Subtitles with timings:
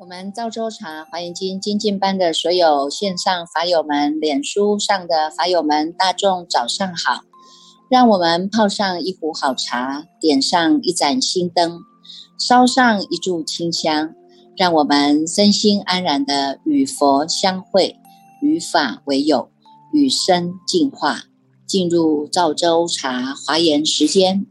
[0.00, 7.20] 我们赵州茶华严经精进班的所有线上法友们、脸书上的法友们，大众早上好！
[7.90, 11.80] 让我们泡上一壶好茶，点上一盏心灯，
[12.38, 14.14] 烧上一炷清香，
[14.56, 17.99] 让我们身心安然的与佛相会，
[18.42, 19.50] 与法为友，
[19.92, 21.24] 与生进化，
[21.66, 24.46] 进入赵州茶华严时间。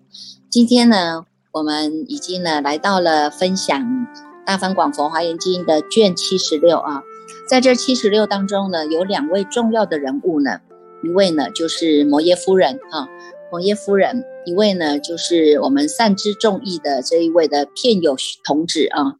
[0.49, 4.07] 今天呢，我们已经呢来到了分享。
[4.45, 7.03] 大梵广佛华严经的卷七十六啊，
[7.47, 10.61] 在这七十六当中呢，有两位重要的人物呢，
[11.03, 13.07] 一位呢就是摩耶夫人啊，
[13.51, 19.17] 摩耶夫人，一位呢就是我们善知众义的这一位的片友童子啊。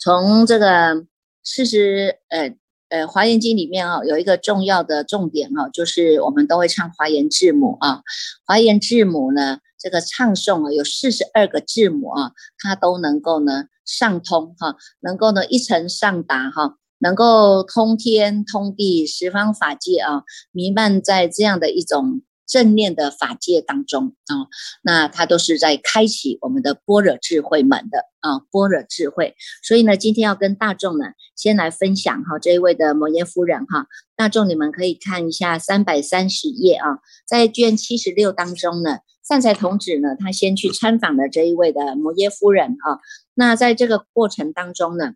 [0.00, 1.06] 从这个
[1.44, 2.56] 四十呃
[2.92, 8.02] 呃华严经里面啊，有一个重要的重点啊，就是我们都会唱华严字母啊，
[8.46, 13.64] 华严字母呢，这个唱诵啊，有四十二个字母啊，它都能够呢。
[13.84, 24.48] 上通哈，能够呢一层上达哈，能够通天通地十方法界啊，弥漫在这样的一种正念的法界当中啊，
[24.82, 29.34] 那它都是在开启我们的般若智慧门的啊，般若智慧。
[29.62, 38.98] 所以呢，今天要跟大众呢先来分享哈，这一位的摩耶夫人哈，大众你们可以看一下三百三十页啊，在卷七十六当中呢。
[39.24, 42.98] 善财童子呢，他先去参访了这一位的摩耶夫人啊。
[43.34, 45.14] 那在这个过程当中呢，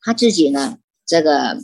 [0.00, 1.58] 他自己呢，这个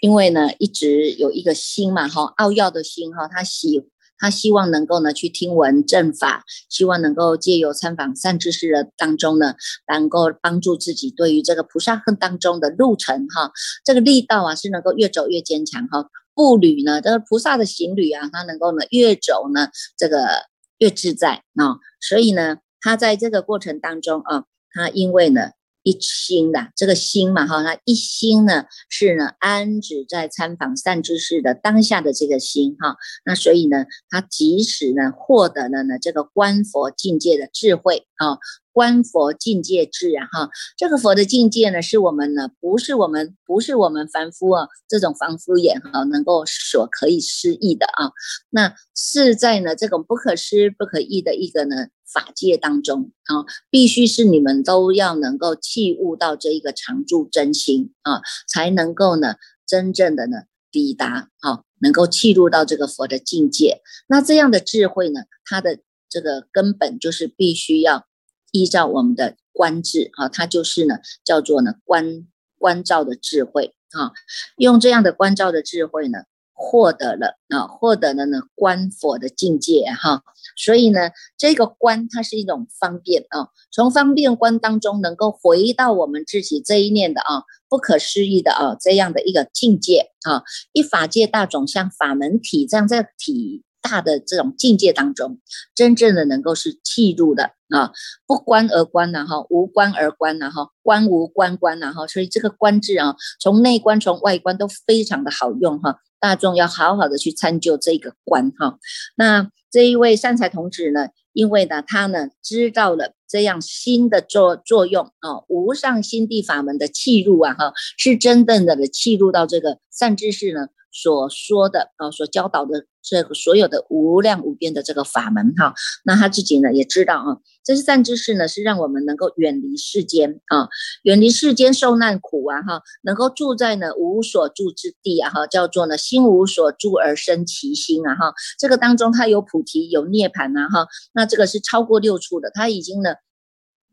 [0.00, 3.82] 因为呢一直有一个心嘛，哈，傲要的心哈，他希
[4.18, 9.54] 他希望能够呢去听闻正法，希望能够借由参访善知识的当中呢，
[9.92, 13.52] 能够帮助自己对于这个菩萨恨当中的路程哈，
[13.84, 16.08] 这个力道啊是能够越走越坚强哈。
[16.34, 21.76] 步履呢，这个菩萨的行旅啊，他能够呢越走呢，这个越自在啊。
[22.00, 25.52] 所以呢，他在这个过程当中啊，他因为呢
[25.86, 32.96] 一心的这个心嘛哈，他一心呢是呢安止在参访善知识的当下的这个心哈。
[33.24, 38.38] 那所以呢，他即使呢获得了呢这个观佛境界的智慧啊。
[38.72, 48.12] 观佛境界智啊，哈，这个佛的境界呢，是我们呢，不是我们，不是我们凡夫啊，这种凡夫眼哈，能够所可以思议的啊，
[48.50, 59.34] 那是在呢这种不可思不可议的一个呢法界当中啊，必须是你们都要能够契悟到这一个常住真心啊，才能够呢
[59.66, 63.80] 真正的呢抵达啊，能够契入到这个佛的境界。
[64.08, 68.06] 那这样的智慧呢，它的这个根本就是必须要。
[68.52, 72.26] 依照我们的观智啊，它就是呢，叫做呢观
[72.58, 74.12] 观照的智慧啊，
[74.56, 76.20] 用这样的观照的智慧呢，
[76.56, 80.22] 获得了啊，获得了呢观佛的境界哈，
[80.56, 93.62] 所以呢，这个观它是一种方便啊，从方便观当中能够回到我们自己这一念的啊不可思议的啊这样的一个境界啊，一法界大种像法门体这样在体。
[93.88, 95.38] 大的这种境界当中，
[95.72, 97.92] 真正的能够是契入的啊，
[98.26, 108.78] 不观而观呐哈，无观而观呐哈，观无观观呐哈，所以这个观字啊，从内观从外观都非常的好用哈，大众要好好的去参究这个观哈。
[109.16, 120.68] 那这一位善财童子呢，因为呢他呢知道了这样新的作作用啊，无上心地法门的气入啊哈，是真正的的气入到这个善知识呢。
[121.02, 125.74] 所说的啊，所教导的这个所有的无量无边的这个法门哈，
[126.04, 130.68] 那他自己呢也知道啊，这是善知识呢，是让我们能够远离世间啊，
[131.02, 143.16] 远离世间受难苦啊哈，能够住在呢无所住之地啊哈，叫做呢心无所住而生其心啊哈，这个当中它有菩提有涅槃呐哈，那这个是超过六处的，他已经呢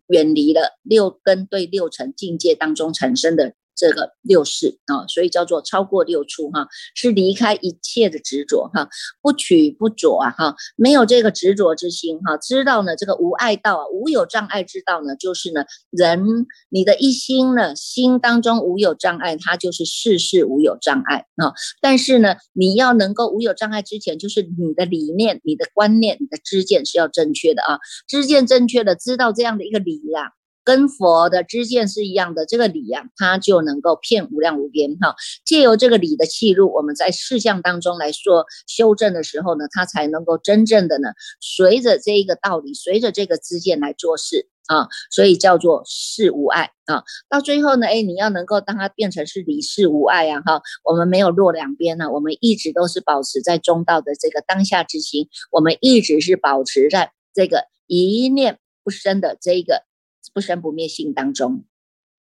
[0.07, 3.53] 远离了六根对六尘境界当中产生的。
[3.75, 8.87] 这个六世啊，所以叫做超过六处哈，是离开一切的执着哈，
[9.21, 21.53] 不取不着啊哈，没有这个执着之心哈，知道呢这个无碍道啊，无有障碍之道呢，就是呢人你的一心呢，心当中无有障碍，它就是事事无有障碍啊。
[21.81, 30.31] 但是呢，你要能够无有障碍之前，就是你的理念、你的观念、你的知见是要正确的啊，知见正确的，知道这样的一个理呀。
[30.63, 35.15] 跟佛的知见是一样的，这个理呀，它就能够骗无量无边哈。
[35.45, 44.88] 借由这个理的气入，我们在事项当中来说修正的时候呢，它才能够真正的呢，随着这一个道理，随着这个知见来做事啊。
[45.12, 47.04] 所以叫做事无碍啊。
[47.30, 59.83] 到最后呢，哎，你要能够当它变成是理事无碍啊，哈，我们没有落两边呢，我们一直都是保持在中道的这个当下之心，我们一直是保持在这个一念不生的这一个
[60.31, 61.65] 不生不灭性当中。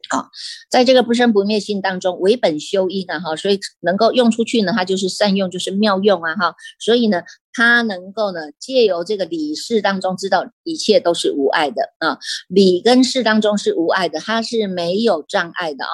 [0.09, 0.30] 啊，
[0.69, 7.24] 在这个不生不灭性当中，为本修因啊，哈，所以能够用出去呢，它就是善用，就是妙用啊，哈，所以呢。
[7.53, 12.18] 他能够呢，借由这个理事当中知道一切都是无碍的啊，
[12.48, 15.92] 理跟事当中是无碍的，它是没有障碍的啊。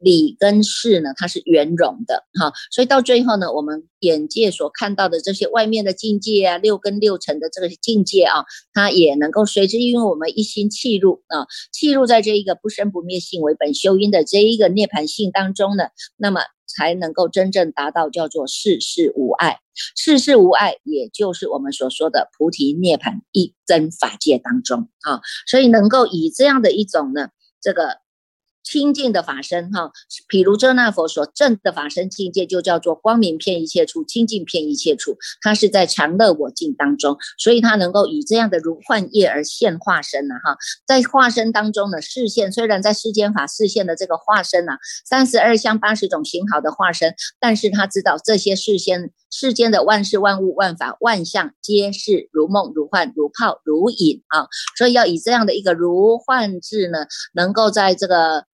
[0.00, 15.84] 理跟事呢，它是圆融的哈，所以到最后呢，我们眼界所看到的这些外面的境界啊，六根六尘的这个境界啊，它也能够随之，因为我们一心契入啊，契入在这一个不生不灭性为本修因的这一个涅盘性当中呢，
[16.16, 16.40] 那么。
[16.74, 19.58] 才能够真正达到叫做世事无碍，
[19.96, 27.28] 世事无碍，也就是我们所说的菩提涅槃一真法界当中啊，所以能够以这样的一种呢，
[27.60, 28.03] 这个。
[28.64, 29.92] 清净的法身哈，
[30.28, 35.18] 譬如遮那佛所证的法身境界，就叫做光明遍一切处，清净遍一切处。
[35.42, 40.56] 它是在常乐我净当中，所以它能够以这样的如幻业而现化身呢哈。
[40.86, 54.48] 在化身当中呢，视现虽然在世间法视现的这个化身呐，三十二相八十种形好的化身，但是他知道这些世间世间的万事万物万法万象，皆是如梦如幻如泡如影啊。
[54.78, 58.46] 所以要以这样的一个如幻智呢，能够在这个。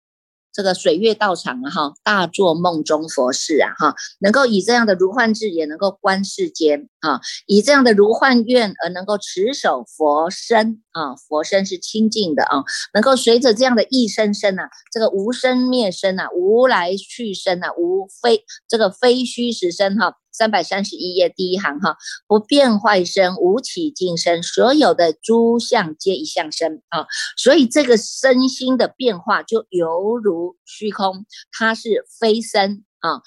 [0.53, 6.89] 这个水月道场啊，哈，大做梦中佛事啊，哈，能够以这样的如幻智，也能够观世间。
[7.01, 12.65] 啊，以这样的如幻愿而能够持守佛身啊，佛身是清净的啊，
[12.95, 20.15] 能够随着这样的一生生啊，这个无生灭生啊，无来去生啊，无非这个非虚实生哈。
[20.33, 21.97] 三百三十一页第一行哈，
[22.29, 27.05] 不变坏身，无起净身，所有的诸相皆一相生啊，
[27.37, 33.23] 所以这个身心的变化就犹如虚空，它是非身啊。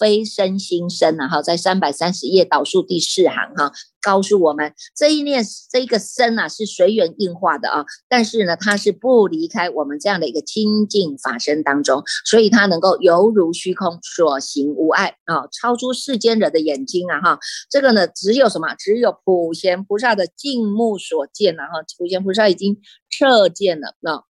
[0.00, 3.70] 非身心身啊，哈，在三百三十页导数第四行哈，
[4.00, 17.38] 告诉我们这一念这个身啊是随缘应化的啊，但是呢，它是不离开我们这样的一个清净法身当中，所以它能够犹如虚空，所行无碍啊，超出世间人的眼睛啊，哈，
[17.68, 18.74] 这个呢，只有什么？
[18.76, 22.80] 只有普贤菩萨的净目所见了哈，普贤菩萨已经
[23.10, 24.24] 彻见了那。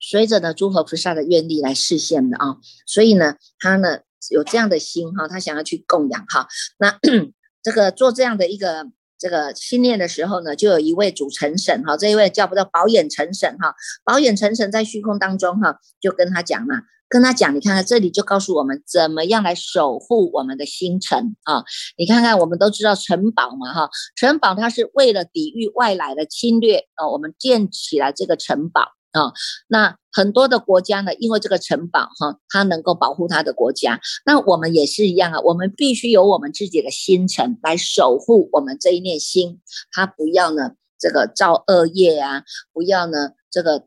[0.00, 2.56] 随着呢诸佛菩萨的愿力来实现的啊，
[2.86, 4.00] 所以呢，他呢。
[4.30, 6.46] 有这样的心哈，他想要去供养哈。
[6.78, 6.98] 那
[7.62, 8.86] 这个做这样的一个
[9.18, 13.74] 这个心念的时候呢，就有一位主成神哈，这一位叫不叫宝眼成神哈？
[14.04, 21.64] 宝眼成神在虚空当中哈，就跟他讲嘛，跟他讲，你看看这里就告诉我们怎么样来守护我们的星辰啊。
[21.96, 28.95] 你看看，我们都知道城堡嘛哈，城堡它是为了抵御外来的侵略啊，我们建起来这个城堡。
[29.16, 29.32] 啊，
[29.68, 34.00] 那很多的国家呢，因为这个城堡哈，它能够保护它的国家。
[34.24, 39.60] 那我们也是一样啊，我们必须有我们自己的心城来守护我们这一念心，
[39.90, 42.42] 它不要呢这个造恶业啊，
[42.72, 43.86] 不要呢这个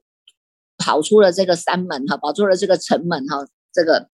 [0.77, 4.09] 跑出了这个山门哈，跑出了这个城门哈，这个。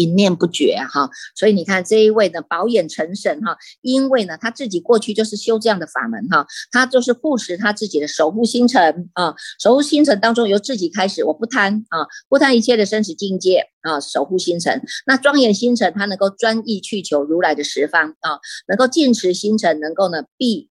[0.00, 20.70] 一念不绝哈，所以你看这一位的宝眼成神哈，因为呢他自己过去就是修这样的法门哈，他就是护持他自己的守护星辰啊，守护星辰当中由自己开始，我不贪啊，不贪一切的生死境界啊，守护星辰，那庄严星辰他能够专一去求如来的十方啊，能够尽持星辰，能够呢必。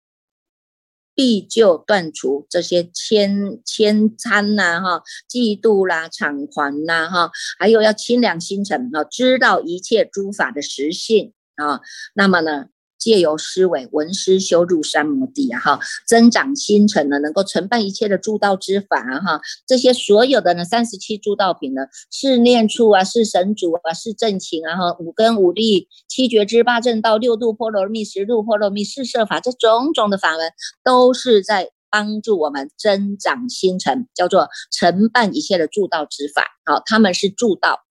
[1.15, 11.79] 必就断除这些牵牵参呐，哈，嫉妒啦，偿还呐，哈，还有要清凉心诚啊，知道一切诸法的实性啊，
[12.13, 12.65] 那么呢？
[13.05, 30.51] 借由思维闻思修入三摩地啊哈，增长心诚呢，能够承办一切的诸道之法哈，这些所有的呢三十七诸道品呢，是念处啊，是神主啊，是正情啊哈，五根五力七觉之八正道六度波罗蜜十度波罗蜜四摄法，这种种的法门
[30.83, 37.84] 都是在帮助我们增长心诚，叫做承办一切的助道之法，好，他们是助道。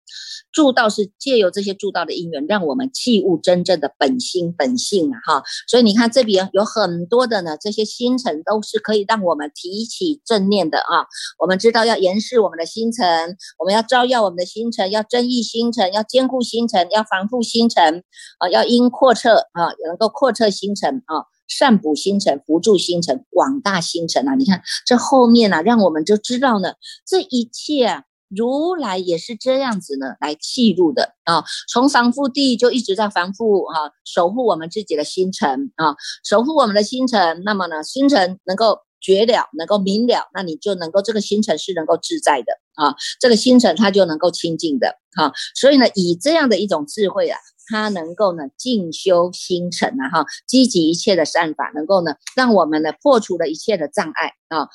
[0.52, 5.20] 助道是借由这些助道的因缘，让我们器悟真正的本心本性啊！
[5.26, 11.08] 哈，所以你看这边有很多的呢，这些星辰都是可以让我们提起正念的啊。
[11.40, 18.04] 我们知道要严视我们的星辰，我们要照耀我们的星辰，要增益星辰，要坚固星辰，要防护星辰
[18.38, 24.36] 啊，要因扩测啊，能够扩测星辰啊，善补星辰，扶助星辰，广大星辰啊！
[24.36, 26.74] 你看这后面呢，让我们就知道呢，
[27.08, 28.04] 这一切啊。
[28.36, 31.44] 如来也是这样子呢，来记录的啊。
[31.72, 37.42] 从防护地就一直在防护啊，守护我们自己的星辰啊，守护我们的星辰。
[37.44, 45.32] 那么呢，星辰能够觉了，能够明了，那你就能够这个星辰是能够自在的啊，这个星辰它就能够清净的哈。
[45.56, 47.38] 所以呢，以这样的一种智慧啊，
[47.68, 54.70] 它能够呢静修星辰啊哈，积极一切的善法，能够呢让我们呢破除了一切的障碍啊。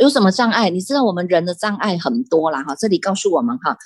[0.00, 0.70] 有什么障碍？
[0.70, 3.76] 你知道我们人的障碍很多啦哈，这里告诉我们哈。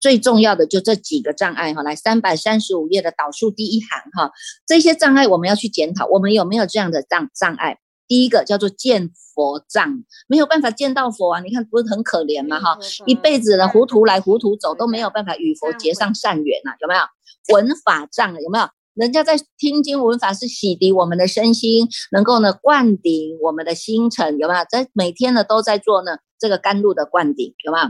[0.00, 4.30] 最重要的就这几个障碍哈，来三百三十五页的导数第一行哈，
[4.64, 7.78] 这些障碍我们要去检讨，我们有没有这样的障障碍？
[8.06, 12.60] 第一个叫做见佛障，没有办法见到佛啊，你看不是很可怜吗？
[12.60, 17.00] 哈，一辈子的糊涂来糊涂走，都没有办法与佛结上善缘呐，有没有？
[17.52, 18.68] 闻法障有没有？
[18.98, 24.60] 人家在听经闻法是洗涤我们的身心，能够呢灌顶我们的星辰，有没有？
[24.68, 27.84] 在每天呢都在做呢这个甘露的灌顶，有没有？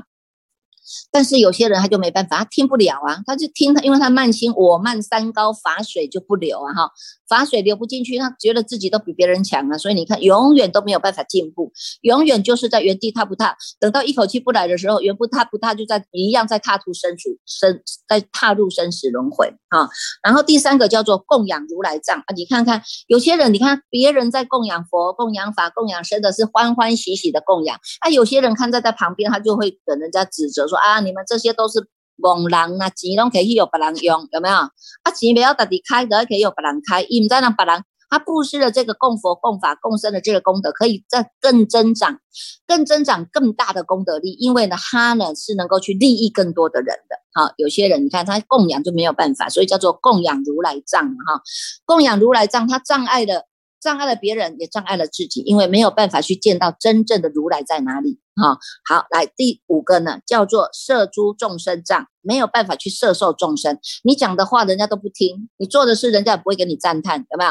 [1.10, 6.90] 但是有些人他就没办法，他听不了啊，他就听他，因为他慢心，我慢三高，法水就不流啊哈，
[7.28, 19.88] 法水流不进去，他觉得自己都比别人强啊，所以你看永远都没有办法进步，永远就是在原地踏不踏，等到一口气不来的时候，原不踏不踏就在一样在踏出生死生，在踏入生死轮回啊。
[20.22, 30.77] 然后第三个叫做供养如来藏啊，你看看有些人，你看别人在供养佛、供养法、供养僧的是欢欢喜喜的供养，啊，有些人看在在旁边，他就会等人家指责说。
[30.78, 31.00] 啊！
[31.00, 34.54] 你们这些都是蒙人啊，钱拢可以有别人用，有没有？
[34.56, 37.02] 啊，钱不要自己开的，可以有别人开。
[37.02, 42.18] 因在那别人，他布施的这个供佛、供法、供僧的这个功德，可以再更增长、
[42.66, 44.32] 更增长更大的功德力。
[44.32, 47.16] 因为呢，他呢是能够去利益更多的人的。
[47.34, 51.42] 好，有些人你看他供养就没有办法，所以叫做供养如来藏哈。
[51.84, 53.44] 供养如来藏，他障碍的。
[53.80, 58.20] 障碍了别人，也障碍了自己，因为没有办法去见到真正的如来在哪里。
[58.36, 58.58] 哈，
[58.88, 63.78] 好，来第五个呢，叫做摄诸众生障，没有办法去摄受众生。
[64.04, 67.50] 你讲的话，人家都不听；你做的事，人家也不会给你赞叹，有没有？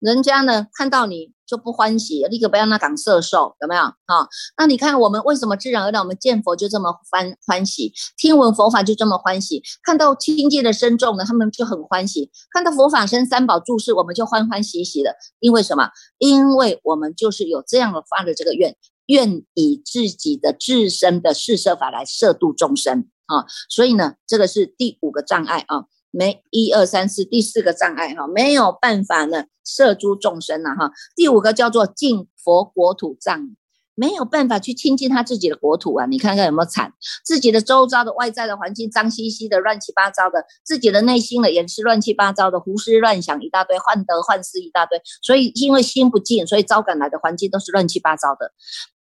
[0.00, 3.82] 人家呢看到你就不欢喜，立刻不要那港色受，有没有？
[3.82, 15.14] 哈，那你看我们为什么自然而然我们见佛就这么欢欢喜，听闻佛法就这么欢喜，看到亲近的身众呢，他们就很欢喜，看到佛法生三宝注释，我们就欢欢喜喜的。
[15.38, 15.88] 因为什么？
[16.18, 18.76] 因为我们就是有这样的发的这个愿，
[19.06, 23.46] 愿以自己的自身的四摄法来摄度众生啊。
[23.70, 25.84] 所以呢，这个是第五个障碍啊。
[26.10, 30.92] 没一二三四第四个障碍哈，没有办法呢摄诸众生了哈。
[31.14, 33.56] 第五个叫做净佛国土障，
[33.94, 36.06] 没有办法去亲近他自己的国土啊。
[36.06, 36.92] 你看看有没有惨？
[37.24, 45.00] 自己的周遭的外在的环境脏兮兮的、乱七八糟的，自己的内心呢也是乱七八糟的，胡思乱想一大堆，患得患失一大堆。
[45.22, 48.52] 所以因为心不静，所以招感来的环境都是乱七八糟的。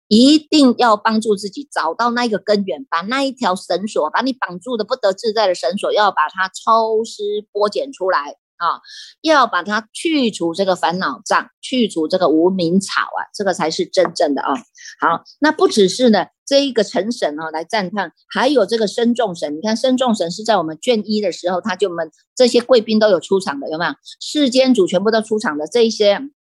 [0.09, 7.23] 一定要帮助自己找到那个根源，把那一条绳索，把你绑住的不得自在的绳索，要把它抽丝
[7.53, 8.81] 剥茧出来啊！
[9.21, 14.55] 要把它去除这个烦恼障，去除这个无名草啊，这个才是真正的啊！
[14.99, 19.55] 好，那不只是呢这一个成神啊来赞叹，还有这个身众神。
[19.55, 23.93] 你看身众神是在我们卷一的时候，他就们这些贵宾都有出场的，有没有？
[24.19, 26.31] 世间主全部都出场的这一些。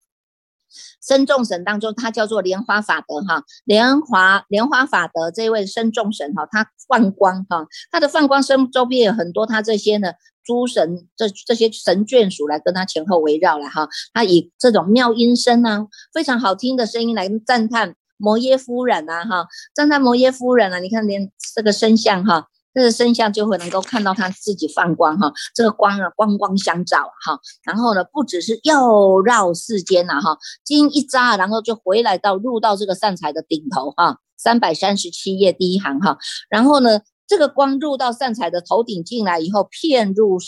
[1.00, 10.12] 生众神当中，他叫做莲花法德哈，莲花莲花法德这位生众神哈，他放光哈，他的放光身周边有很多他这些呢
[10.44, 22.48] 诸神这这些神眷属来跟他前后围绕了哈，他以这种妙音声啊，非常好听的声音来赞叹摩耶夫人啊哈，赞叹摩耶夫人啊，你看连这个身像哈。
[22.74, 40.38] 这个身相就会能够看到他自己放光哈，这个光啊光光相照哈，然后呢不只是又绕世间呐哈，经一扎，然后就回来到入到这个善财的顶头哈，三百三十七页第一行哈，然后呢这个光入到善财的头顶进来以后，骗入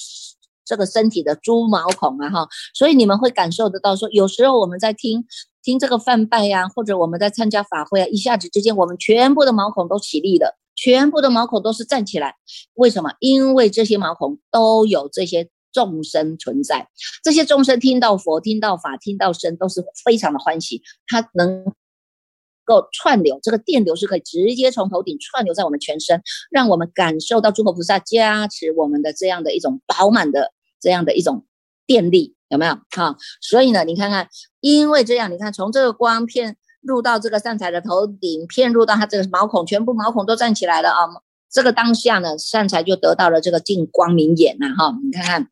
[0.64, 5.24] 这个身体的猪毛孔啊哈，所以你们会感受得到说，有时候我们在听
[5.64, 10.59] 听这个梵拜呀，或者我们在参加法会啊，一下子之间我们全部的毛孔都起立了。
[10.82, 12.36] 全部的毛孔都是站起来，
[12.72, 13.10] 为什么？
[13.20, 16.88] 因为这些毛孔都有这些众生存在，
[17.22, 20.80] 这些众生听到佛、听到法、听到声，都是非常的欢喜。
[21.06, 21.66] 它能
[22.64, 31.44] 够串流，这个电流是可以直接从头顶串流在我们全身，让我们感受到诸佛菩萨加持我们的这样的一种饱满的这样的一种
[31.86, 32.78] 电力，有没有？
[32.96, 36.56] 哈，所以呢，你看看，因为这样，你看从这个光片。
[36.80, 41.08] 入到这个善财的头顶，骗入到他这个毛孔，全部毛孔都站起来了啊！
[41.50, 44.96] 这个当下呢，善财就得到了这个净光明眼呐哈！
[45.04, 45.48] 你看看，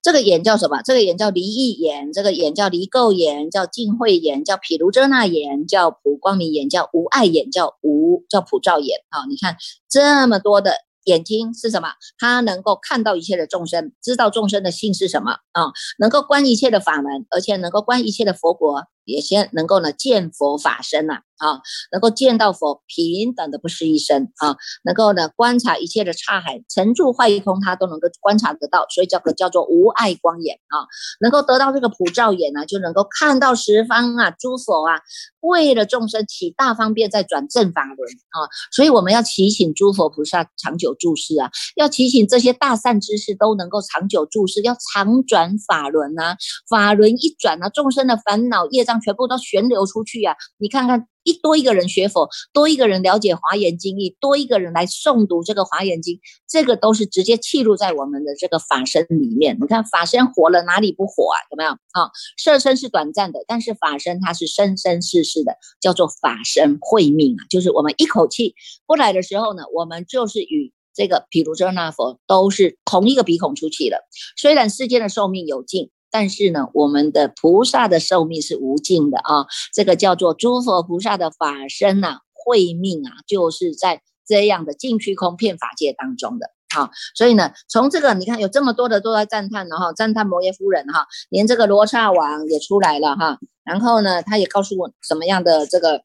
[0.00, 0.82] 这个眼叫什么？
[0.82, 9.26] 这个眼叫离异眼，这个眼叫离垢眼，叫净慧眼，叫毗卢遮那眼，叫普光明眼，叫无碍眼，叫无叫普照眼啊！
[9.28, 9.56] 你看
[9.88, 10.72] 这么多的
[11.06, 11.88] 眼睛是什么？
[12.18, 15.72] 他能够看到一切的众生，知道众生的性是什么啊？
[15.98, 18.84] 能够观一切的法门，而且能够观一切的佛国。
[19.06, 21.60] 也先能够呢见佛法身呐，啊
[21.92, 30.84] 能够见到佛平等的不是一生啊，能够呢观察一切的刹海成住坏一空，他都能够观察得到，所以叫个叫做无碍光眼啊，
[31.20, 35.00] 能够得到这个普照眼呢，就能够看到十方啊诸佛啊，
[35.40, 46.36] 为了众生起大方便，在转正法轮啊，所以我们要祈请诸佛菩萨长久住世啊，要祈请这些大善之事都能够长久住世，要常转法轮啊，
[46.68, 48.96] 法轮一转呢，众生的烦恼业障。
[49.06, 50.34] 全部都旋流出去呀！
[50.58, 59.58] 你看看，一多一个人学佛，多一个人了解华严经义，多一个人来诵读这个华严经，这个都是直接记录在我们的这个法身里面。
[59.60, 61.36] 你看法身活了，哪里不活啊？
[61.50, 62.10] 有没有啊？
[62.38, 67.42] 色身是短暂的，但是法身它是生生世世的，叫做法身慧命啊！
[67.50, 68.54] 就是我们一口气
[68.86, 73.98] 不来的时候呢，我们就是与这个毗卢遮那佛都是同一个鼻孔出气了。
[74.36, 75.90] 虽然世间的寿命有尽。
[76.10, 86.90] 但是呢，我们的菩萨的寿命是无尽的啊，这个叫做诸佛菩萨的法身呐，慧命啊，就是在这样的净虚空遍法界当中的啊。
[87.14, 96.02] 所以呢，从这个你看，有这么多的都在赞叹的哈，赞叹摩耶夫人哈，连这个罗刹王也出来了哈，然后呢，他也告诉我什么样的这个。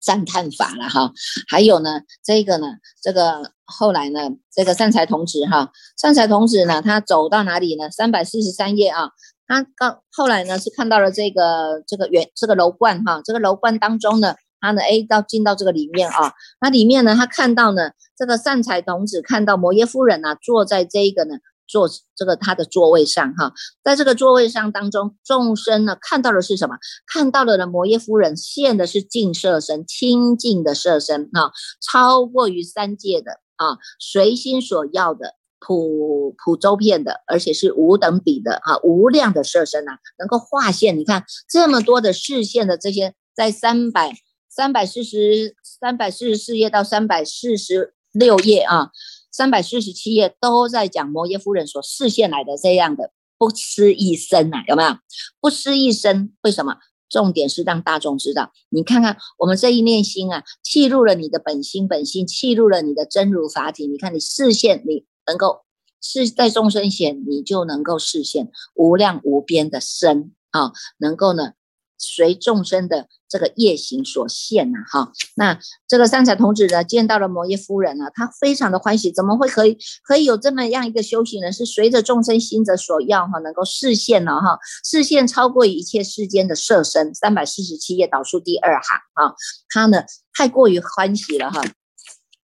[0.00, 1.12] 赞叹法了哈，
[1.48, 2.66] 还有呢，这个呢，
[3.02, 4.20] 这个后来呢，
[4.52, 7.90] 这个善财童子哈，善财童子呢，他走到哪里呢？
[7.90, 9.10] 三百四十三页啊，
[9.46, 21.36] 他刚后来呢是看到了这个这个圆这个楼观哈，这个楼观当中呢，他呢哎到进到这个里面啊，那里面呢他看到呢这个善财童子看到摩耶夫人啊坐在这一个呢。
[21.68, 23.52] 坐这个他的座位上哈，
[23.84, 26.76] 在这个座位上当中，众生呢看到的是什么？
[27.06, 40.96] 看到了呢，摩耶夫人现的是净色身，清净的色身啊，超过于三界的啊，随心所要的普普周遍的，而且是无等比的啊，无量的色身啊，能够化现。
[40.96, 44.14] 你看这么多的视线的这些，在三百
[44.48, 48.90] 三百四十三百四十四页到三百四十六页啊。
[49.38, 54.96] 三百四十七页都在讲摩耶夫人所示现来的这样的不思一生啊，有没有？
[55.38, 56.78] 不思一生，为什么？
[57.08, 63.86] 重点是让大众知道，你看看我们这一念心啊，契入了你的本心，本心契入了你的真如法体。
[63.86, 65.60] 你看你视现，你能够
[66.02, 71.52] 是在众生显，你就能够视现无量无边的生啊，能够呢
[71.98, 73.08] 随众生的。
[73.30, 87.14] 这个业行所现呐，哈，那这个三彩童子呢，见到了摩耶夫人呢，他非常的欢喜，怎么会可以可以有这么样一个修行人，是随着众生心者所要哈，能够视现了哈，视现超过一切世间的色身。
[87.14, 89.34] 三百四十七页导数第二行啊，
[89.68, 91.62] 他呢太过于欢喜了哈，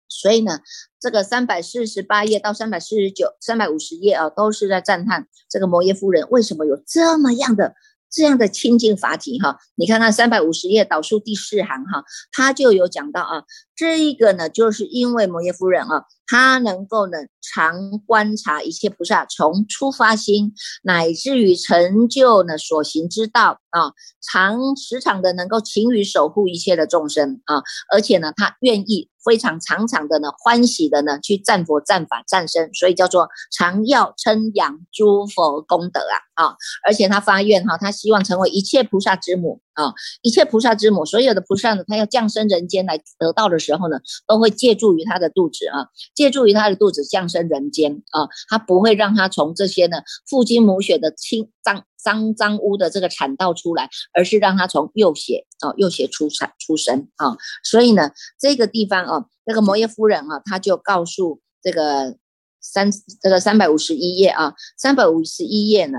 [0.09, 0.61] 所以呢，
[0.99, 7.75] 这个三百四十八页到三百四十九、三百五十页啊，都是在赞叹这个摩耶夫人为什么有这么样的。
[8.11, 13.45] 这样的清净法体哈，你看看三百五十页导数第四行哈，他就有讲到啊，
[13.81, 29.09] 这一个呢，就是因为摩耶夫人啊，她能够呢常观察一切菩萨从出发心乃至于成就呢所行之道啊，常时常的能够勤于守护一切的众生啊，而且呢，她愿意。
[29.23, 36.57] 非常常常的呢，欢喜的呢，去赞佛、赞法、赞身，所以叫做常要称扬诸佛功德啊啊！
[36.87, 51.85] 而且他发愿哈，他希望成为一切菩萨之母啊，一切菩萨之母，所有的菩萨呢，他要降生人间来得到的时候呢，都会借助于他的肚子啊，借助于他的肚子降生人间啊，他不会让他从这些呢父精母血的清脏。
[52.03, 62.17] 脏脏污的这个产道出来，而是让他从右血啊右血出产出生啊，所以呢这个地方啊，这个摩耶夫人啊，他就告诉这个
[62.59, 62.91] 三
[63.21, 65.99] 这个三百五十一页啊，三百五十一页呢。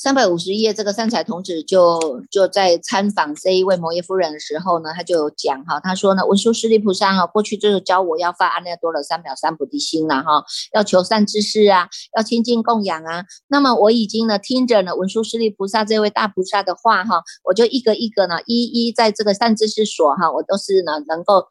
[0.00, 13.24] 三百五十页，这个三彩童子就就在参访这一位摩耶夫人的时候呢，他就有讲哈，他说呢，文殊师利菩萨哈，过去就是教我要发阿耨多罗三藐三菩提心了哈，要求善知识啊，要亲近供养啊。
[13.48, 21.48] 那么我已经呢听着呢文殊师利菩萨这位大菩萨的话哈，我就一个一个呢，一一在这个善知识所哈，我都是呢能够。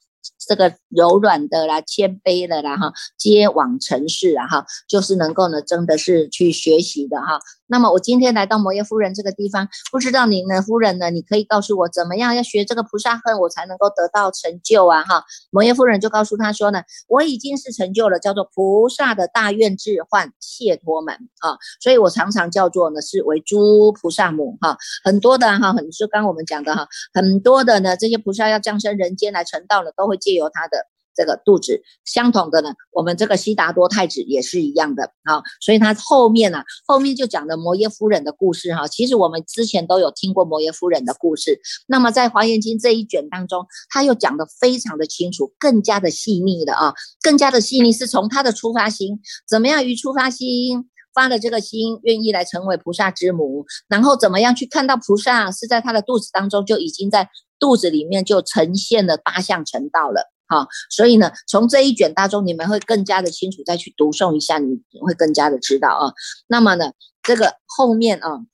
[0.47, 7.39] 这个柔软的啦，谦卑的啦，哈，接往尘世啊，哈，就是能够呢，真的是去学习的哈。
[7.69, 15.25] 那么我今天来到摩耶夫人这个地方，不知道您呢，夫人呢，你可以告诉我怎么样要学这个菩萨恨，我才能够得到成就啊，哈。
[15.49, 30.17] 摩耶夫人就告诉他说呢，我已经是成就了，叫做菩萨的大愿智幻解脱门啊，所以我常常叫做呢是为诸菩萨母哈，很多的哈，很是刚我们讲的哈，很多的呢这些菩萨要降生人间来成道呢，都会。
[30.17, 31.81] 借由他的这个肚子。
[32.05, 35.41] 相同的呢，我们这个悉达多太子也是一样的啊。
[35.59, 38.87] 所以他后面呢，后面就讲的摩耶夫人的故事哈。
[38.87, 50.89] 其实我们之前都有听过摩耶夫人的故事，那么在华严经这一卷当中，他又讲的非常的清楚，更加的细腻的啊，更加的细腻，是从他的出发心怎么样于出发心。
[51.13, 57.27] 发了这个心，愿意来成为菩萨之母，然后怎么样去看到菩萨是在他的肚子当中就已经在
[57.59, 66.13] 肚子里面就呈现了八相成道了，哈，所以呢，从这一卷当中你们会更加的清楚，再去读诵一下，你会更加的知道啊。
[66.47, 66.91] 那么呢，
[67.23, 68.45] 这个后面啊，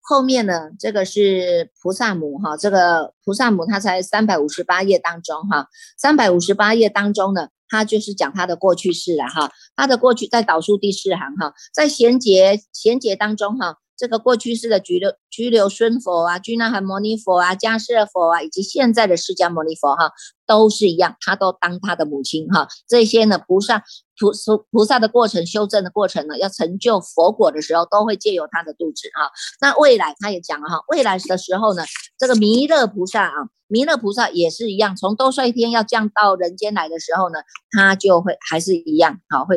[0.00, 7.48] 后面呢，这个是菩萨母哈，这个菩萨母它才三百五十八页当中哈，三百五十八页当中呢。
[7.66, 20.12] 他就是讲他的过去式了哈，他的过去在导数第四行哈，在衔接衔接当中哈，这个过去式的拘留拘留孙佛啊、居那含摩尼佛啊、迦舍佛啊，以及现在的释迦牟尼佛哈，
[20.46, 22.68] 都是一样，他都当他的母亲哈。
[22.88, 23.84] 这些呢，菩萨
[24.18, 29.30] 菩菩菩萨的过程修正的过程呢，要成就佛果的时候，都会借由他的肚子哈。
[29.60, 31.84] 那未来他也讲了哈，未来的时候呢，
[32.18, 33.48] 这个弥勒菩萨啊。
[33.66, 37.38] 弥勒菩萨也是一样，从多帅天要降到人间来的时候呢，
[37.72, 39.56] 他就会还是一样，啊，会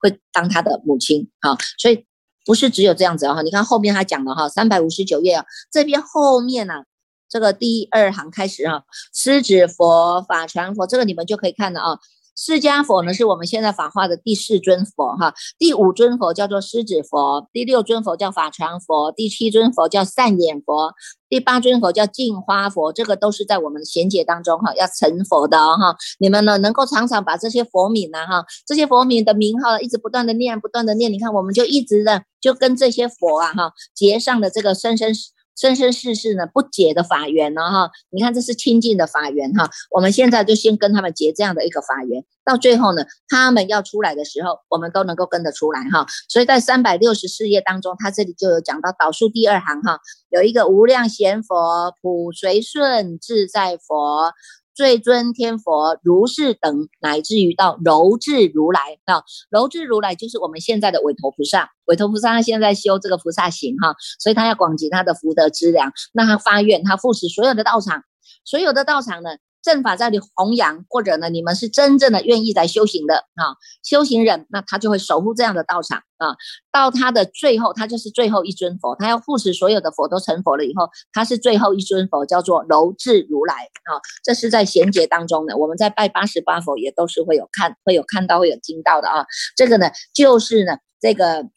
[0.00, 2.06] 会当他的母亲，啊，所以
[2.48, 3.42] 不是只有这样子哈。
[3.42, 6.84] 你看后面他讲的哈，三百五十九页啊，这边后面呢，
[7.28, 11.98] 这个第二行开始啊，狮子佛法传佛，这个你们就可以看了啊。
[12.40, 20.94] 释迦佛呢，是我们现在法化的第四尊佛哈，第五尊佛叫做狮子佛，第六尊佛叫法传佛，第七尊佛叫善眼佛，
[21.28, 25.96] 第八尊佛叫净花佛，这个都是在我们的贤解当中哈要成佛的哈。
[26.20, 35.12] 你们呢能够常常把这些佛名呢哈，这些佛名的名号一直不断的念，不断的念，你看我们就一直的就跟这些佛啊哈结上的这个生生。
[35.58, 46.06] 生生世世呢不解的法缘呢哈，你看这是清净的法缘哈，我们现在就先跟他们结这样的一个法缘，到最后呢，他们要出来的时候，我们都能够跟得出来哈。
[46.28, 49.98] 所以在三百六十四页当中，他这里就有讲到导数第二行哈，
[50.30, 54.32] 有一个无量贤佛普随顺自在佛。
[54.78, 61.68] 最尊天佛如是等，乃至于到柔智如来啊，柔智如来就是我们现在的韦陀菩萨。
[61.86, 68.04] 韦陀菩萨他现在修这个菩萨行哈，所以他要广集他的福德资粮，那他发愿，他护持所有的道场，
[68.44, 69.30] 所有的道场呢。
[69.62, 76.36] 正法在你弘扬，或者呢，你们是真正的愿意来修行的啊，修行人，那他就会守护这样的道场啊。
[76.72, 84.00] 到他的最后，他就是最后一尊佛，他要护持所有的佛都成佛了以后，他是最后一尊佛，叫做柔智如来啊。
[84.22, 89.26] 这是在贤劫当中的，我们在拜八十八佛也都是会有看，会有看到，会有听到的啊。
[89.56, 91.48] 这个呢，就是呢，这个。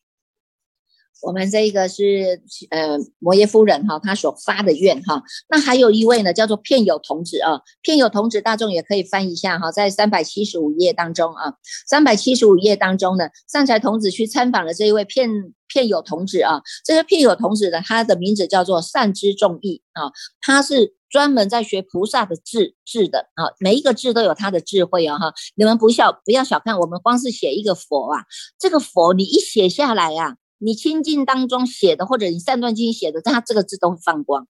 [1.21, 5.23] 我们这个是呃摩耶夫人哈，她所发的愿哈。
[5.49, 7.61] 那还有一位呢，叫做片友童子啊。
[7.81, 11.53] 片友童子大众也可以翻一下哈，在三百七十五页当中啊，
[11.87, 15.29] 三百七十五页当中呢，善财童子去参访了这一位片
[15.67, 16.61] 片友童子啊。
[16.83, 25.33] 这个片友童子呢，他的名字叫做善知众义啊，他是专门在学菩萨的智智的啊，每一个字都有他的智慧啊哈。
[25.55, 28.23] 你们不小不要小看我们，光是写一个佛啊，
[28.59, 30.37] 这个佛你一写下来呀。
[30.63, 34.47] 你清净当中写的，或者你善断经写的，它这个字都会放光，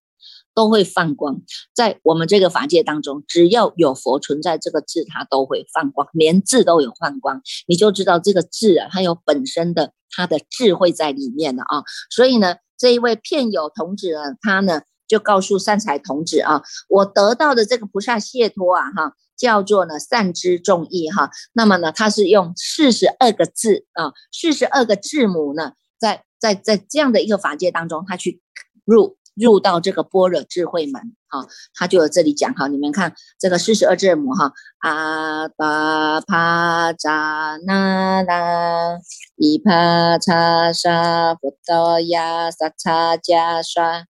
[0.53, 1.41] 都会放光。
[1.73, 11.83] 在我们这个法界当中，只要有佛存在，这个字它都会放光，连字都有放光，你就知道这个字啊，它有本身的它的智慧在里面的啊。
[12.09, 21.29] 所以呢，这一位片友童子呢，他呢就告诉善财童子啊，我得到的这个菩萨解脱啊，哈，叫做呢善知众义哈。
[21.53, 25.71] 那么呢，他是用四十二个字啊，四十二个字母呢。
[26.01, 28.41] 在在在这样的一个法界当中，他去
[28.83, 38.97] 入入到这个般若智慧门，哈，他就有这里讲哈，你们看这个四十二字母哈，阿巴帕扎那拉
[39.35, 44.05] 伊帕查沙佛多亚萨查加刷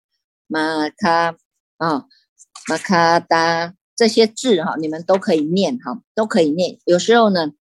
[0.47, 1.35] 玛卡
[1.77, 2.05] 啊
[2.69, 7.51] 玛卡达这些字哈，你们都可以念哈，都可以念，有时候呢。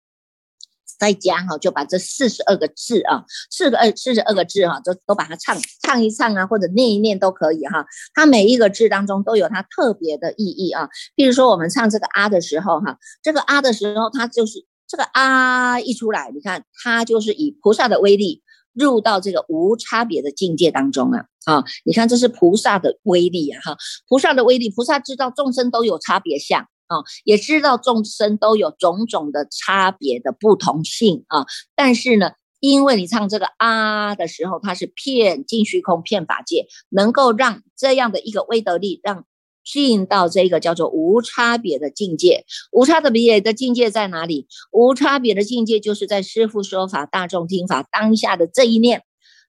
[1.00, 7.86] 在家哈，就把这四十二个字啊，四个二四十二个字哈，都都把它唱唱一唱啊，或者念一念都可以哈。
[8.14, 10.88] 它每一个字当中都有它特别的意义啊。
[11.16, 18.42] 譬如说，我们唱这个啊的时候哈，这个啊的时候，它就是这个啊一出来，你看它就是以菩萨的威力
[18.74, 21.64] 入到这个无差别的境界当中啊啊！
[21.84, 26.66] 你看这是菩萨的威力啊哈，菩萨的威力，菩萨知道众生都有差别相。
[26.90, 39.24] 啊，也知道众生都有种种的差别的不同性啊，但是呢，因为你唱这个啊的时候，它是骗尽虚空、骗法界，能够让这样的一个威德力，让
[39.64, 42.44] 进到这个叫做无差别的境界。
[42.72, 44.48] 无差别的境界在哪里？
[44.72, 49.04] 无差别的境界就是在师父说法、大众听法当下的这一念，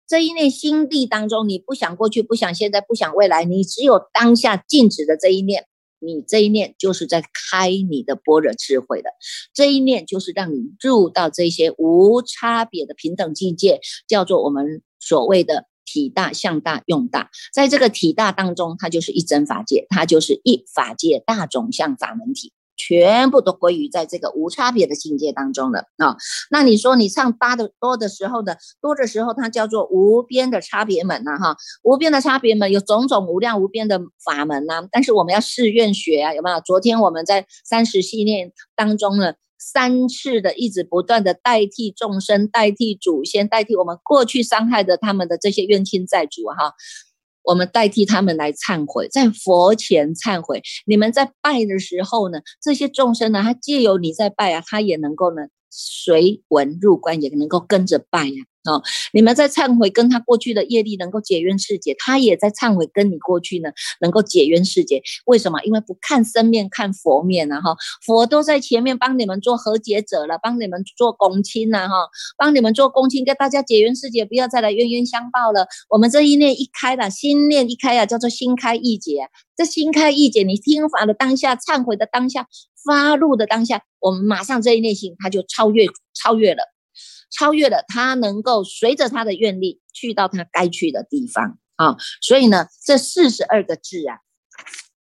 [0.08, 5.66] 这一念心地当中，你不想过去，不想现在，不想未来，你只有当下静止的这一念。
[6.02, 9.10] 你这一念就是在开你的般若智慧的，
[9.54, 17.30] 这一念就是让你入到这些无差别的平等境界，叫做我们所谓的体大、向大、用大。
[17.54, 22.52] 在这个体大当中，它就是一真法界，它就是一法界大种相法门体。
[22.88, 26.18] 全部都归于在这个无差别的境界当中了啊！
[26.50, 28.56] 那你说你唱八的多的时候呢？
[28.82, 31.56] 多的时候它叫做无边的差别门呐哈！
[31.84, 36.60] 无边的差别门有种种无量无边的法门呐，但是我们要誓愿学啊，有没有？
[36.62, 46.74] 昨天我们在三十系列当中呢，三次的一直不断的代替众生、代替祖先、代替我们过去伤害的他们的这些冤亲债主哈。
[47.44, 50.62] 我们代替他们来忏悔，在佛前忏悔。
[50.86, 58.51] 你们在拜的时候呢，这些众生呢，他借由你在拜啊，他也能够呢随文入观，也能够跟着拜呀。
[58.66, 63.72] 哦，你们在忏悔，跟他过去的业力能够解冤释结，他也在忏悔，跟你过去呢
[64.02, 65.02] 能够解冤释结。
[65.26, 65.60] 为什么？
[65.64, 71.96] 因为不看生面，看佛面呐哈，佛都在前面帮你们做和解者了，帮你们做公亲呐哈，
[72.38, 75.66] 帮你们做公亲，跟大家解冤释结，不要再来冤冤相报了。
[75.90, 79.28] 我们这一念一开了，心念一开啊，叫做心开意解。
[79.56, 82.48] 这心开意解，你听法的当下，忏悔的当下，
[82.86, 86.64] 发怒的当下，我们马上这一念心，它就超越超越了。
[87.32, 91.96] 超越了他，能够随着他的愿力去到他该去的地方啊！
[92.22, 94.18] 所以呢，这四十二个字啊，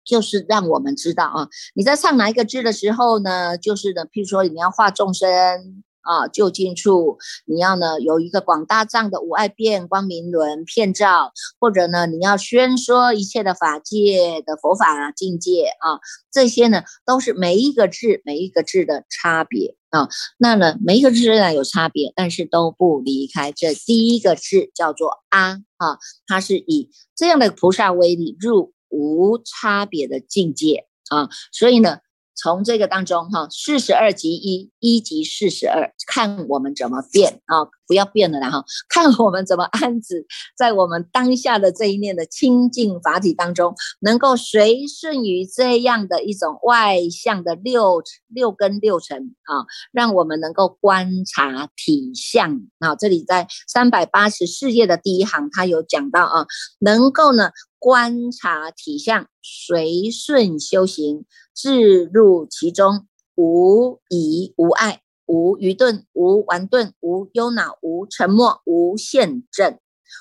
[0.05, 5.83] 就是让我们知道啊，你在唱哪一个字的时候呢，就是呢，譬如说你要化众生。
[6.09, 16.01] 啊，就近处你要呢有一个广大藏的无碍变光明轮片照，或者呢你要宣说一切的法界的佛法境界啊，
[16.33, 20.09] 这些呢都是每一个字每一个字的差别啊。
[20.39, 31.99] 那呢每一个字虽然有差别，但是都不离开这第一个字叫做阿啊，它是以这样的菩萨威力入无差别的境界啊，所以呢。
[32.41, 37.67] 从这个当中哈，四十二及一，一级四十二，看我们怎么变啊！
[37.89, 52.95] 不要变了啦哈，看我们怎么安置在我们当下的这一念的清净法体当中，能够随顺于这样的一种外向的六六根六尘啊，让我们能够观察体相啊。
[52.95, 56.47] 这里在三百八十四页的第一行，他有讲到啊，
[56.79, 61.25] 能够呢观察体相，随顺修行。
[61.59, 69.77] 置入其中，无疑无碍，无愚钝，无顽钝，无忧恼，无沉默，无限正，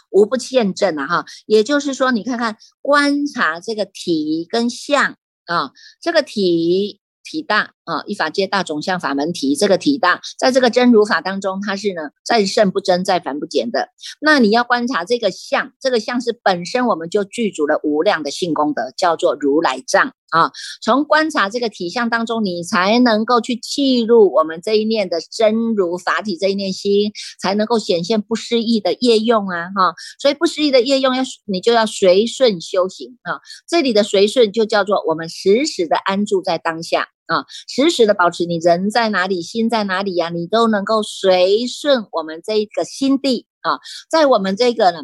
[0.10, 1.06] 无不限正啊！
[1.06, 7.00] 哈，也就是说，你看看观察这个体跟相啊，这个体。
[7.30, 13.90] 体大啊，一法界大种相法门体，这个体大，在这个真如法当中，它是呢再胜不增，再凡不减的。
[14.22, 20.52] 那你要观察这个相，这个相是本身我们就具足了无量的性功德，叫做如来藏啊。
[20.82, 27.12] 从观察这个体相当中，你才能够去记录我们这一念的真如法体这一念心，
[27.42, 29.94] 才能够显现不失意的业用啊哈。
[30.20, 33.40] 所以不失意的业用要你就要随顺修行啊。
[33.68, 37.10] 这里的随顺就叫做我们时时的安住在当下。
[37.28, 40.30] 啊，时时的保持你人在哪里，心在哪里呀？
[40.30, 45.00] 你都能够随顺我们这一个心地啊，在我们这个呢，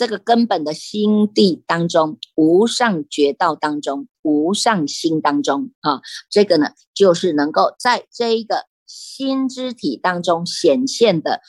[0.00, 11.42] 这个根本的心地当中，无上觉道当中，无上心当中啊，这个呢，就是能够在这一个心之体当中显现的。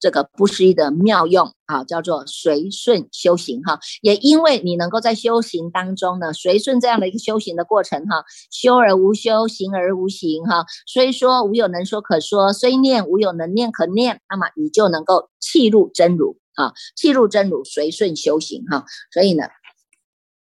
[0.00, 3.80] 这个不思议的妙用啊，叫做随顺修行哈。
[4.02, 10.66] 也因为你能够在修行当中呢，随顺这样的一个修行的过程哈，修而无修，行而无行哈。
[10.86, 18.84] 虽说无有能说可说，虽念无有能念可念，那么你就能够契入真如啊，气入真如，随顺修行哈。
[19.12, 19.48] 所以呢，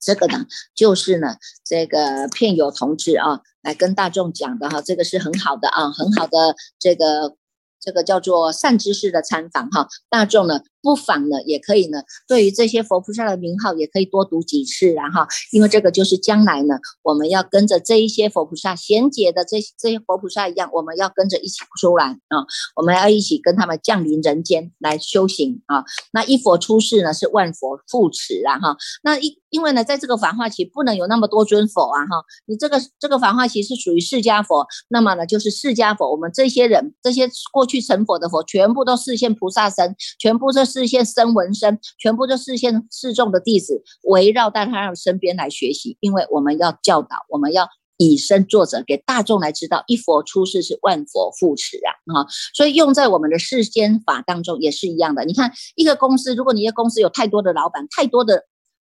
[0.01, 7.37] 这个呢，就是呢，这个片友同志啊，来跟大众讲的哈，这个是很好的啊，很好的这个。
[7.83, 22.45] 这个叫做善知识的参访哈，大众呢不妨呢也可以呢，对于这些佛菩萨的名号也可以多读几次，然后因为这个就是将来呢，我们要跟着这一些佛菩萨贤解的这这些佛菩萨一样，我们要跟着一起出来啊，
[22.77, 25.85] 我们要一起跟他们降临人间来修行啊。
[26.13, 28.77] 那一佛出世呢，是万佛护持啊哈。
[29.03, 37.71] 那一因为呢，在这个繁化期不能有那么多尊佛啊哈，你这个这个繁化期是属于释迦佛，那么呢就是释迦佛，我们这些人这些过。
[37.71, 55.25] 去成佛的佛，全部都视现菩萨身，全部都视线声闻身，全部就视线示众的弟子围绕在他身边来学习，因为我们要教导，我们要以身作则，给大众来知道，一佛出世是万佛护持啊，哈，所以用在我们的世间法当中也是一样的。
[55.25, 58.45] 你看一个公司，如果你的公司有太多的老板，太多的。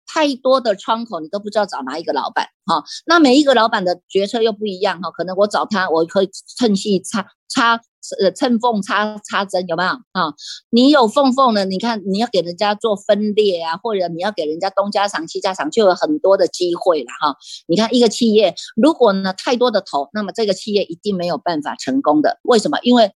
[0.09, 2.85] 太多的窗口，你都不知道找哪一个老板哈。
[3.07, 5.11] 那每一个老板的决策又不一样哈。
[5.11, 7.81] 可能我找他，我可以趁隙插插
[8.21, 10.33] 呃趁缝插插针，有没有啊？
[10.71, 11.65] 你有缝缝的？
[11.65, 17.37] 你看你要给人家做分裂啊，或者你要给人家东家长西家长，就有很多的机会了哈。
[17.67, 22.39] 你看一个企业，如果呢太多的头，那么这个企业一定没有办法成功的。
[22.43, 22.79] 为什么？
[22.83, 23.13] 因为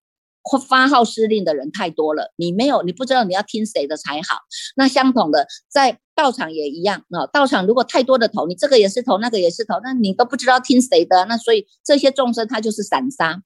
[0.65, 4.37] 发号施令的人太多了，你没有，你不知道你要听谁的才好。
[4.77, 7.27] 那相同的，在道场也一样啊。
[7.27, 11.25] 道场如果太多的头，你这个也是头，那个也是头，那你都不知道听谁的。
[11.25, 13.41] 那所以这些众生他就是散沙，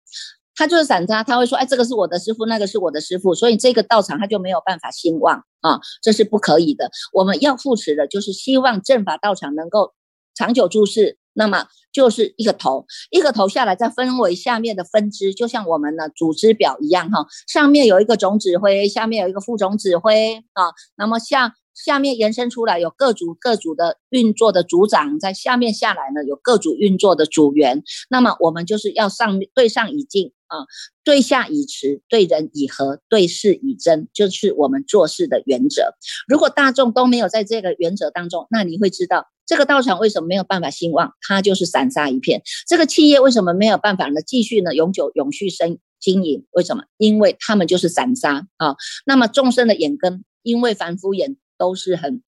[0.62, 6.92] 他就是散沙，他会说，哎，这个是我的师傅，那个是我的师傅，所以这个道场他就没有办法兴旺啊，这是不可以的。
[7.14, 9.94] 我们要扶持的就是希望正法道场能够
[10.36, 11.18] 长久住世。
[11.34, 17.26] 那么就是一个头，一个头下来，再分为下面的分支，就像我们的组织表一样哈。
[17.48, 20.70] 上面有一个总指挥，下面有一个副总指挥啊。
[20.98, 27.82] 那么像下面延伸出来有各组各组的运作的组长，在下面下来呢有各组运作的组员。
[28.10, 30.68] 那么我们就是要上对上以敬啊，
[31.06, 35.94] 对下以持，对人以和，对事以真，就是我们做事的原则。
[36.28, 39.28] 如果大众都没有在这个原则当中，那你会知道。
[39.46, 41.14] 这个道场为什么没有办法兴旺？
[41.28, 42.42] 它就是散沙一片。
[42.68, 44.22] 这个企业为什么没有办法呢？
[44.22, 46.46] 继续呢，永久永续生经营？
[46.52, 46.84] 为什么？
[46.98, 48.76] 因为他们就是散沙啊。
[49.06, 52.22] 那么众生的眼根，因为凡夫眼都是很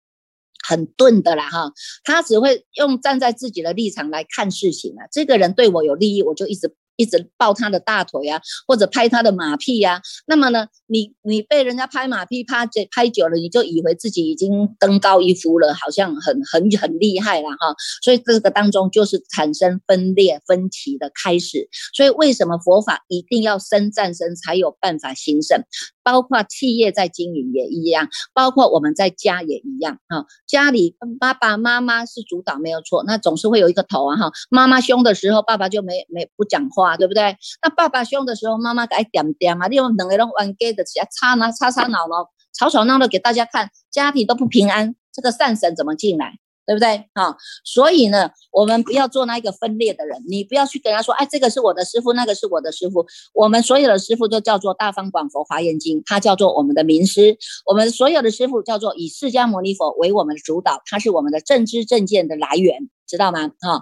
[0.68, 1.72] 很钝的啦哈，
[2.04, 5.08] 他只会用站在自己的立场来看事情啊。
[5.10, 6.74] 这个人对我有利益，我就一直。
[6.96, 17.76] 一直抱他的大腿啊，或者拍他的马屁呀，那么呢，你你被人家拍马屁拍久拍久了，你就以为自己已经登高一夫了，好像很很很厉害了哈。
[18.04, 21.68] 所以这个当中就是产生分裂分歧的开始。
[21.94, 25.64] 所以为什么佛法一定要生战生才有办法兴盛？
[26.04, 30.26] 包括企业在经营也一样，包括我们在家也一样啊。
[30.48, 34.32] 家里爸爸妈妈是主导没有错，那总是会有一个头啊哈。
[34.50, 37.38] 妈妈凶的时候，爸爸就没没不讲话，对不对？
[37.64, 46.40] 那爸爸凶的时候，妈妈该点点啊，利用两个人玩 g 的起来吵闹吵吵闹闹，吵吵闹闹给大家看，家庭都不平安，这个善神怎么进来？
[46.66, 47.10] 对不对？
[47.14, 50.24] 啊，所以呢，我们不要做那个分裂的人。
[50.28, 53.06] 你不要去跟他说，哎，这个是我的师傅，那个是我的师傅。
[53.34, 57.38] 我们所有的师傅都叫做大方广佛华严经，他叫做我们的名师。
[57.66, 63.52] 我们所有的师傅叫做以释迦牟尼佛为我们的主导，他是我们的正知正见的来源，知道吗？
[63.60, 63.82] 啊。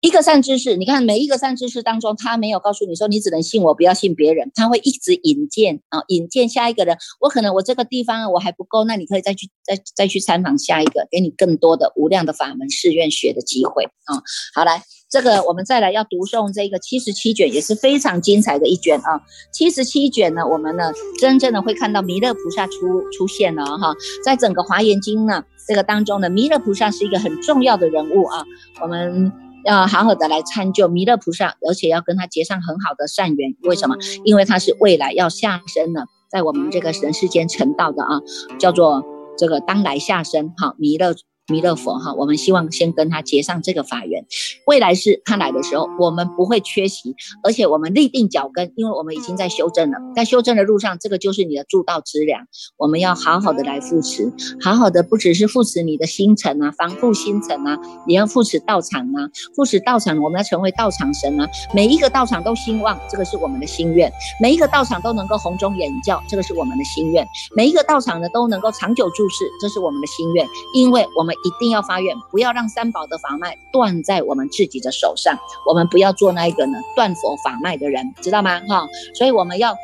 [0.00, 6.96] 一个善知识，你看每一个善知识当中，他没有告诉你说你只能信我，不要信别人，他会一直引荐啊，引荐下一个人。
[7.20, 14.22] 我可能我这个地方我还不够，那你可以再去再再去参访下一个，给你更多的无量的法门誓愿学的机会啊。
[14.54, 19.20] 好，来这个我们再来要读诵这个七十七卷，也是非常精彩的一卷啊。
[19.52, 23.92] 七十七卷呢，我们呢真正的会看到弥勒菩萨出出现了哈，
[24.24, 28.44] 在整个华严经呢这个当中呢，弥勒菩萨是一个很重要的人物啊，
[28.80, 29.32] 我们。
[29.68, 33.54] 要好好的来参就弥勒菩萨，而且要跟他结上很好的善缘。
[33.64, 33.96] 为什么？
[34.24, 38.20] 因为他是未来要下生的，在我们这个人世间成道的啊，
[38.58, 39.04] 叫做
[39.36, 41.14] 这个当来下生好，弥勒。
[41.50, 44.26] 弥勒佛哈，我们希望先跟他结上这个法缘，
[44.66, 54.30] 未来是他来的时候，我们不会缺席，而且我们立定脚跟，因为我们已经在修正了，在修正的路上，这个就是你的助道之粮，我们要好好的来扶持，
[54.60, 71.34] 好好的不只是扶持你的星辰啊，防护星辰啊，也要扶持道场啊，扶持道场，我们要成为道场神啊，每一个道场都兴旺，这个是我们的心愿，每一个道场都能够弘中演教，这个是我们的心愿，每一个道场呢都能够长久住世，这是我们的心愿，因为我们。
[71.44, 75.38] 一定要发愿，不要让三宝的法脉断在我们自己的手上。
[75.66, 78.60] 我们不要做那一个呢断佛法脉的人，知道吗？
[78.68, 79.76] 哈，所以我们要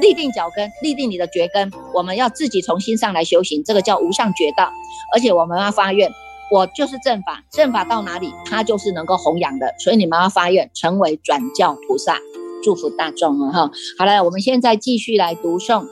[0.00, 1.70] 立定脚跟，立定你的绝根。
[1.94, 4.70] 我们要自己从心上来修行，这个叫无上绝道。
[5.14, 6.10] 而且我们要发愿，
[6.50, 9.74] 我就是正法，正法到哪里，它就是能够弘扬的。
[9.78, 12.18] 所以你们要发愿成为转教菩萨，
[12.64, 13.70] 祝福大众了哈。
[13.98, 15.84] 好了，我们现在继续来读诵《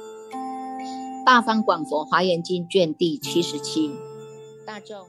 [1.24, 3.90] 大方广佛华严经》卷第七十七。
[4.64, 5.06] 大众。